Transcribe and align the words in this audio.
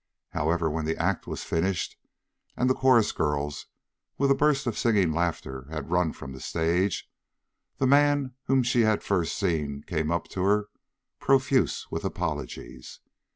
However, 0.29 0.67
when 0.67 0.85
the 0.85 0.97
act 0.97 1.27
was 1.27 1.43
finished 1.43 1.95
and 2.57 2.67
the 2.67 2.73
chorus 2.73 3.11
girls, 3.11 3.67
with 4.17 4.31
a 4.31 4.33
burst 4.33 4.65
of 4.65 4.75
singing 4.75 5.11
laughter, 5.13 5.67
had 5.69 5.91
run 5.91 6.11
from 6.11 6.33
the 6.33 6.39
stage, 6.39 7.07
the 7.77 7.85
man 7.85 8.33
whom 8.45 8.63
she 8.63 8.81
had 8.81 9.03
first 9.03 9.37
seen 9.37 9.83
came 9.85 10.09
up 10.09 10.27
to 10.29 10.41
her, 10.41 10.69
profuse 11.19 11.85
with 11.91 12.03
apologies. 12.03 12.99